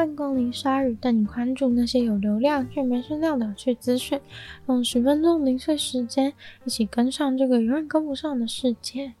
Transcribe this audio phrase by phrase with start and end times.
[0.00, 4.18] 欢迎光临鲨鱼，带你关注那些有流量却没声量的有趣资讯。
[4.66, 6.32] 用十分钟零碎时间，
[6.64, 9.12] 一起跟上这个永远跟不上的世界。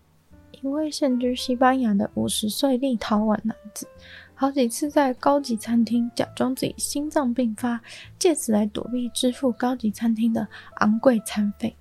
[0.52, 3.86] 一位现居西班牙的五十岁立陶宛男子，
[4.34, 7.78] 好几次在高级餐厅假装自己心脏病发，
[8.18, 11.76] 借此来躲避支付高级餐厅的昂贵餐费。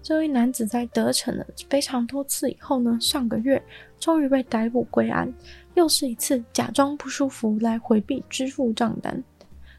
[0.00, 3.62] 这位男子在得逞了非常多次以后呢，上个月
[4.00, 5.30] 终于被逮捕归案。
[5.78, 9.22] 又是一次假装不舒服来回避支付账单。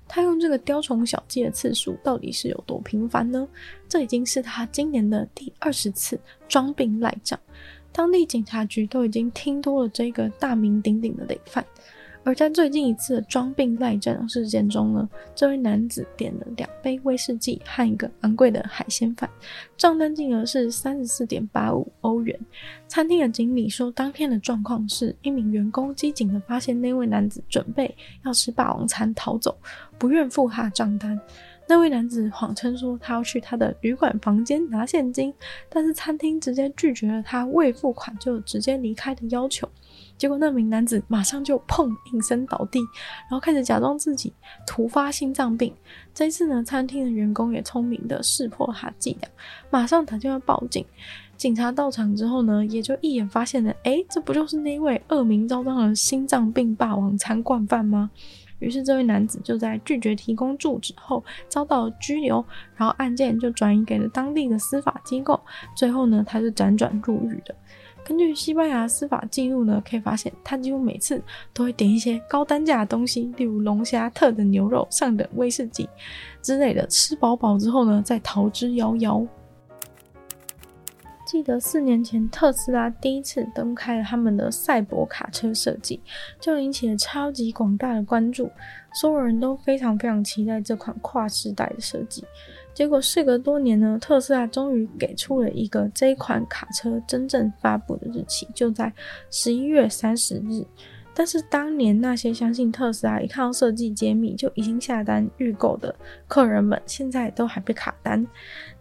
[0.07, 3.45] 他用这个雕虫小技的次数到底是有多频繁呢？
[3.89, 6.17] 这已经是他今年的第二十次
[6.47, 7.37] 装病赖账。
[7.91, 11.63] 当地警察局都已经听多了这个大名鼎鼎的累犯。
[12.23, 19.27] 而在最近一次的装病赖账事件中呢，这位男子点了两杯威士忌和一个昂贵的海鲜饭，
[19.77, 22.37] 账单金额是三十四点八五欧元。
[22.87, 29.57] 餐厅的经理说，当天的状况是一名员工机警地发现那位男子准备要吃霸王餐逃走，
[29.97, 31.19] 不愿付他账单。
[31.69, 35.31] 那位男子谎称说他要去他的旅馆房间拿现金，
[35.69, 39.69] 但是餐厅直接拒绝了他未付款就直接离开的要求。
[40.17, 42.79] 结果那名男子马上就砰应声倒地，
[43.29, 44.33] 然后开始假装自己
[44.65, 45.71] 突发心脏病。
[46.11, 49.29] 这一次呢，餐厅的员工也聪明的识破他伎俩，
[49.69, 50.83] 马上打电话报警。
[51.37, 58.09] 警察到场之后呢，也就一眼发现了，诶，这不就是那位恶名昭彰的心脏病霸王餐惯犯吗？
[58.59, 62.43] 于是这位男子就在拒绝提供住址后遭到拘留，
[62.75, 65.39] 然后案件就转移给了当地的司法机构，
[65.75, 67.55] 最后呢，他是辗转入狱的。
[68.05, 71.21] 根据西班牙司法记录呢，可以发现他几乎每次
[71.53, 75.87] 都会点一些高单价的东西，例如龙虾、特等牛肉、上等威士忌
[76.41, 76.87] 之类的。
[76.87, 79.27] 吃饱饱之后呢，再逃之夭夭。
[81.29, 86.01] 记得四年前特斯拉第一次登开了他们的赛博卡车设计，
[86.39, 88.49] 就引起了超级广大的关注，
[88.95, 92.25] 所有人都非常非常期待这款跨世代的设计。
[92.73, 98.91] 结果事隔多年呢，特斯拉终于给出了一个这款卡车真正发布的日期，就在
[99.29, 100.65] 十一月三十日。
[101.19, 105.93] 但是当年那些相信特斯拉一看到设计揭秘就已经下单预购的
[106.29, 108.25] 客人们，现在都还被卡单。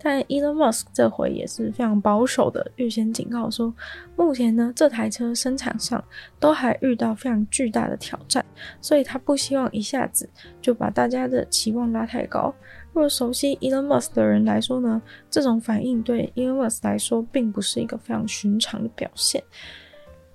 [0.01, 3.75] 但 Elon Musk 这回也是非常保守的，预先警告说，
[4.15, 6.03] 目前呢这台车生产上
[6.39, 8.45] 都还遇到非常巨大的挑战，
[8.81, 10.31] 所以他不希望一下子
[10.63, 12.55] 就把大家的期望拉太高。
[12.93, 19.43] 若熟悉 Elon Musk 的人来说呢，这种反应对 Elon Musk 来说并不是一个非常寻常的表现。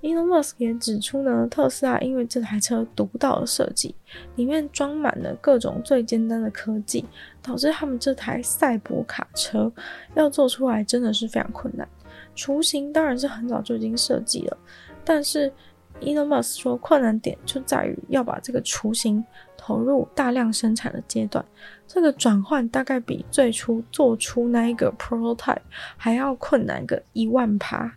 [0.03, 3.95] Elon Musk 也指出呢，特斯拉因为这台车独到的设计，
[4.35, 7.05] 里面装满了各种最尖端的科技，
[7.41, 9.71] 导致他们这台赛博卡车
[10.13, 11.87] 要做出来真的是非常困难。
[12.35, 14.57] 雏形当然是很早就已经设计了，
[15.05, 15.49] 但是
[16.01, 19.23] Elon Musk 说困难点就在于要把这个雏形
[19.55, 21.45] 投入大量生产的阶段，
[21.87, 25.61] 这个转换大概比最初做出那一个 prototype
[25.95, 27.89] 还要困难个一万趴，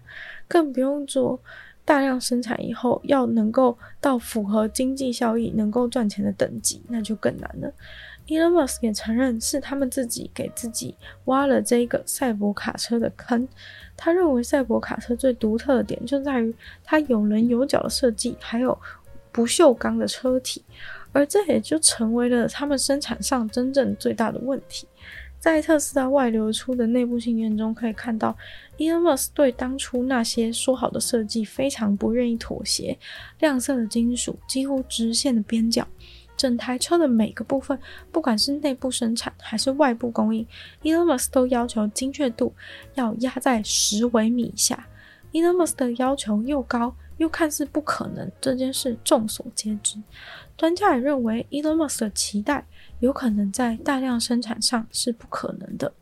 [0.47, 1.41] 更不用做。
[1.87, 7.73] 大量生产以后，要能够到符合经济效益、能够赚钱的等级，那就更难了。
[8.27, 10.97] Elon Musk 也承认是他们自己给自己
[11.27, 13.47] 挖了这个赛博卡车的坑。
[13.97, 16.53] 他认为赛博卡车最独特的点就在于
[16.83, 18.77] 它有棱有角的设计，还有
[19.31, 20.65] 不锈钢的车体，
[21.13, 24.89] 而这也就成为了他们生产上真正最大的问题。
[25.39, 28.37] 在特斯拉外流出的内部信件中，可以看到
[28.79, 32.99] ，Elon Musk 对当初那些说好的设计非常不愿意妥协。
[33.39, 35.87] 亮色的金属，几乎直线的边角，
[36.37, 37.79] 整台车的每个部分，
[38.11, 40.45] 不管是内部生产还是外部供应
[40.83, 42.53] ，Elon Musk 都要求精确度
[42.95, 44.89] 要压在十微米以下。
[45.33, 49.99] Elon Musk 的要求又高又看似不可能，这件事众所皆知。
[50.57, 52.67] 专家也认为，Elon Musk 的期待。
[53.01, 55.93] 有可能在大量生产上是不可能的。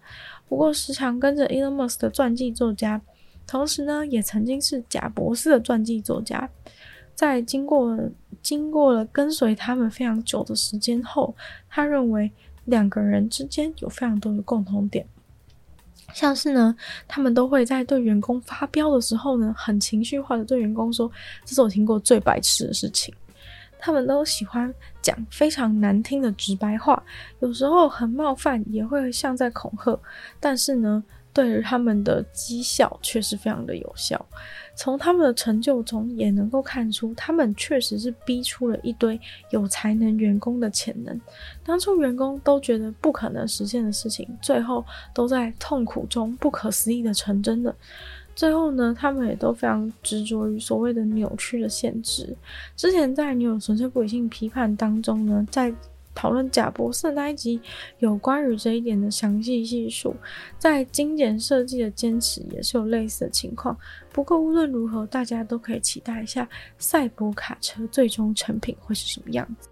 [0.49, 3.01] 不过，时常跟着 Elon Musk 的传记作家，
[3.49, 6.49] 同时呢，也曾经是贾伯斯的传记作家，
[7.13, 7.99] 在经过
[8.41, 11.35] 经过了跟随他们非常久的时间后，
[11.69, 12.31] 他认为
[12.67, 15.05] 两个人之间有非常多的共同点，
[16.13, 16.75] 像是呢，
[17.09, 21.11] 他们都会在对员工发飙的时候呢，很情绪化的对员工说
[21.45, 23.15] ：“这是我听过最白痴的事情。”
[23.79, 24.73] 他们都喜欢
[25.03, 27.03] 讲非常难听的直白话，
[27.41, 29.99] 有时候很冒犯，也会像在恐吓。
[30.41, 34.25] 但是呢，对于他们的绩效确实非常的有效。
[34.77, 39.21] 从他们的成就中也能够看出，他们确实是逼出了一堆
[39.51, 41.21] 有才能员工的潜能。
[41.63, 47.75] 当初员工都觉得不可能实现的事情，最后都在痛苦中不可思议的成真的。
[48.35, 52.37] 最后呢，他们也都非常执着于所谓的扭曲的限制。
[52.75, 55.73] 之前在《女友纯粹不理性批判》当中呢，在
[56.15, 57.61] 讨论贾伯斯那一集
[57.99, 60.15] 有关于这一点的详细叙述，
[60.59, 63.77] 在精简设计的坚持也是有类似的情况。
[64.13, 69.69] 不过无论如何，大家都可以期待一下赛博卡车最终成品会是什么样子。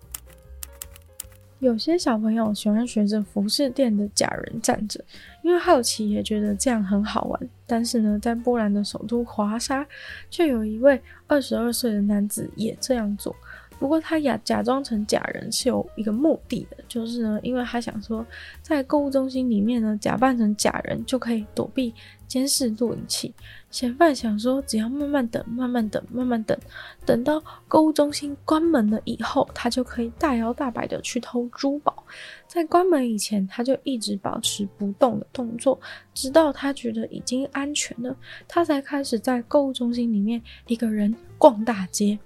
[1.60, 5.00] 有些小朋友喜欢学着服饰店的假人站着，
[5.44, 7.40] 因为好奇也觉得这样很好玩。
[7.68, 9.86] 但是呢，在波兰的首都华沙，
[10.28, 13.36] 却有一位二十二岁的男子也这样做。
[13.82, 18.25] 不过他假假装成假人是有一个目的的，就是呢，因为他想说，
[18.62, 21.93] 在购物中心里面呢，假扮成假人就可以躲避
[22.29, 23.34] 监视录影器。
[23.73, 26.56] 嫌犯想说，只要慢慢等，慢慢等，慢慢等，
[27.05, 32.05] 等到购物中心关门了以后，他就可以大摇大摆的去偷珠宝。
[32.46, 35.81] 在关门以前，他就一直保持不动的动作，
[36.14, 38.14] 直到他觉得已经安全了，
[38.46, 42.17] 他才开始在购物中心里面一个人逛大街。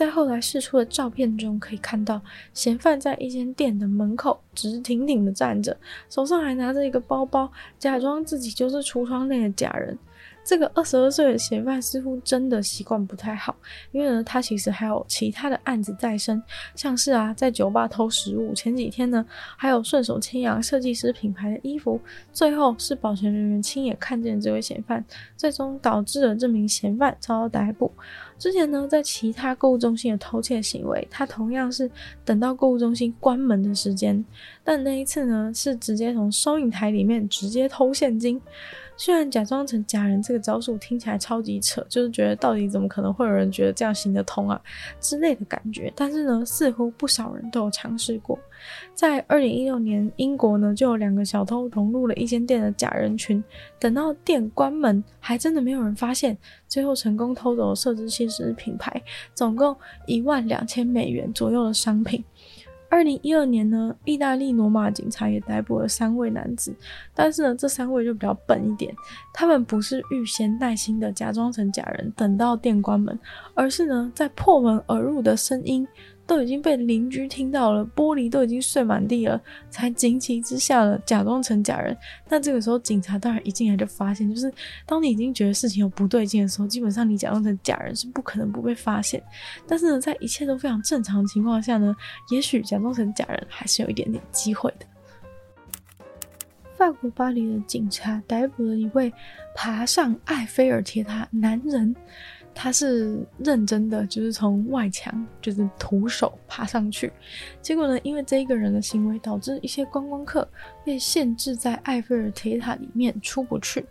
[0.00, 2.22] 在后来释出的照片中，可以看到
[2.54, 5.76] 嫌犯在一间店的门口直挺挺的站着，
[6.08, 9.98] 手上还拿着一个包包，假装自己就是橱窗内的假人。
[10.42, 13.54] 这个二十二岁的嫌犯似乎真的习惯不太好，
[13.92, 16.42] 因为呢，他其实还有其他的案子在身，
[16.74, 19.24] 像是啊，在酒吧偷食物，前几天呢，
[19.56, 22.00] 还有顺手牵羊设计师品牌的衣服，
[22.32, 25.04] 最后是保全人员亲眼看见这位嫌犯，
[25.36, 27.92] 最终导致了这名嫌犯遭到逮捕。
[28.38, 31.88] 之前呢，在其他购物中心的偷窃行为，他同样是
[32.24, 34.24] 等到购物中心关门的时间，
[34.64, 38.40] 但那一次呢，是直接从收银台里面直接偷现金。
[39.00, 44.60] 虽然假装成假人这个招数听起来超级扯，就是觉得到底怎么可能会有人觉得这样行得通啊
[45.00, 48.38] 之类的感觉，但是呢，似乎不少人都有尝试过。
[48.92, 53.42] 在二零一六年，英国呢就有两个小偷融入了一间店的假人群，
[53.78, 56.36] 等到店关门，还真的没有人发现，
[56.68, 59.02] 最后成功偷走了设计师品牌，
[59.34, 59.74] 总共
[60.06, 62.22] 一万两千美元左右的商品。
[62.90, 66.74] 二零一二年呢，意大利罗马警察也逮捕了三位男子，
[67.14, 68.92] 但是呢，这三位就比较笨一点，
[69.32, 73.16] 他们不是预先耐心的假装成假人，等到店关门，
[73.54, 75.86] 而是呢，在破门而入的声音。
[76.30, 81.96] 都已经被邻居听到了，玻璃都已经碎满地了，才惊奇之下呢，假装成假人。
[82.28, 84.52] 那这个时候，警察当然一进来就发现，就是
[84.86, 89.20] 当你已经觉得事情有不对劲的时候，基本上你假装成假人是不可能不被发现。
[89.66, 91.96] 但是呢，在一切都非常正常的情况下呢，
[92.30, 94.86] 也许假装成假人还是有一点点机会的。
[96.76, 99.12] 法国巴黎的警察逮捕了一位
[99.56, 101.96] 爬上埃菲尔铁塔男人。
[102.52, 107.10] 他是认真的，就是从外墙，就是徒手爬上去。
[107.62, 110.46] 结果呢，因为这一个人的行为，导致一些观光客
[110.84, 113.84] 被限制在埃菲尔铁塔里面出不去。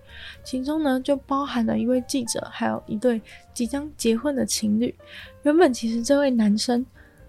[0.44, 3.19] 其中呢，就包含了一位记者，还有一对
[3.53, 4.94] 即将结婚的情侣。
[5.44, 6.85] 原本其实这位男生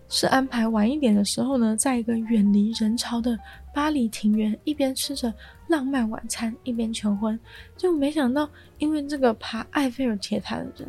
[0.09, 3.39] 是安排晚一点的时候呢，在一个远离人潮的
[3.73, 5.33] 巴黎庭园，一边吃着
[5.69, 7.39] 浪漫晚餐，一边求婚。
[7.79, 10.87] 就没想到，因为这个爬埃菲尔铁塔的人。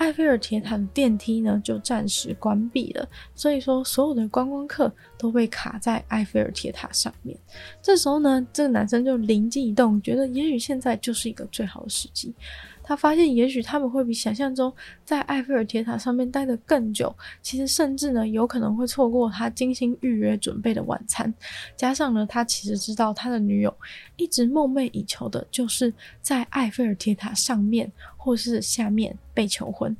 [0.00, 7.38] 埃菲尔铁塔的电梯呢，就暂时关闭了，所以说所有的观光客都被卡在埃菲尔铁塔上面。
[7.82, 12.34] 这时候呢，这个男生就灵机一动，觉得也许现在就是一个最好的时机。
[12.82, 14.72] 他发现，也许他们会比想象中
[15.04, 17.14] 在埃菲尔铁塔上面待得更久。
[17.40, 21.32] 其实，甚至呢，有可能会错过他精心预约准备的晚餐。
[21.76, 23.72] 加上呢，他其实知道他的女友
[24.16, 29.96] 一直梦寐以求的，就是在埃菲尔铁塔上面或是下面被求婚。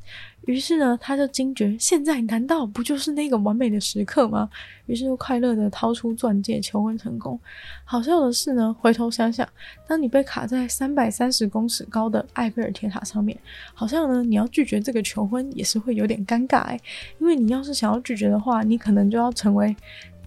[0.47, 4.51] 于是呢，他就惊觉，现在难道不就是那个完美的时刻吗？
[4.85, 7.39] 于是就快乐地掏出钻戒求婚成功。
[7.85, 9.49] 好笑的是呢，回头想想，
[9.87, 13.39] 当你被卡在三百三十公尺高的埃菲尔铁塔上面，
[13.73, 16.79] 好像呢，你要拒绝这个求婚也是会有点尴尬诶，
[17.19, 19.75] 因为你要是想要拒绝的话，你可能就要成为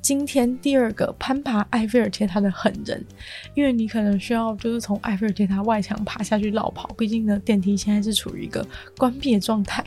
[0.03, 3.01] 今天第二个攀爬埃菲尔铁塔的狠人，
[3.55, 8.67] 因为你可能需要就是从埃菲尔铁塔外墙爬下去绕跑，毕竟呢，电梯现在是处于一个
[8.97, 9.81] 关闭的状态。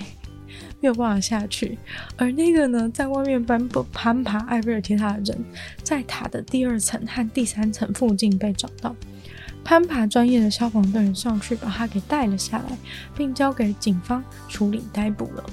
[0.81, 1.77] 没有办法下去，
[2.17, 5.45] 而那个呢，在外面攀攀爬埃菲尔铁塔的人，
[5.83, 8.97] 在塔的第二层和第三层附近被找到，
[9.63, 12.79] 攀爬专业的消防队员上去把他给带了下来，
[13.15, 15.45] 并交给警方处理逮捕了。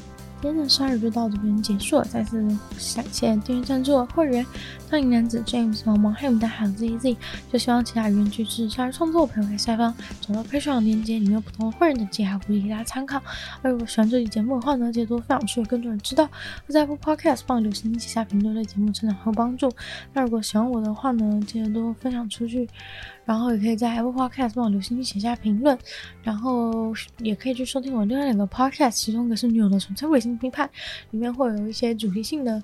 [0.43, 2.45] 今天的鲨鱼就到这边结束了，再次
[2.93, 4.45] 感谢订阅赞助会员，
[4.89, 7.17] 欢迎男子 James 毛毛，还有我们的海 Z Z，
[7.49, 13.23] 就希望其他原剧是鲨鱼创作朋友在下方找到配上的链接，里面有不同的会员的记号，鼓励给大家参考。
[13.61, 16.27] 而如果喜欢这期节目的话呢，记得多分享出去，更多人知道。
[16.67, 19.71] 我在 Podcast 帮留心写下评论，对节目成长很有帮助。
[20.11, 22.67] 那如果喜欢我的话呢，记得多分享出去。
[23.25, 25.77] 然后也可以在 Apple Podcast 帮我留心写下评论，
[26.21, 30.69] 然后也可以去收听我另外两个 Podcast，其中一个是女友的纯粹卫星批判，
[31.11, 32.61] 里面会有一些主题性的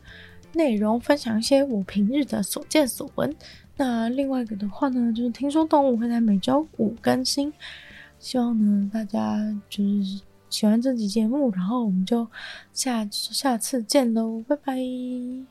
[0.53, 3.35] 内容，分享一些我平日的所见所闻。
[3.77, 7.53] 那另外一个的话呢，就是听说动物会在每周五更新，
[8.19, 9.37] 希望呢大家
[9.69, 10.21] 就是。
[10.49, 12.27] 喜欢这集节目，然后我们就
[12.73, 15.49] 下下次见喽，拜拜。